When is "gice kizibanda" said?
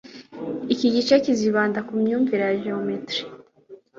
0.95-1.79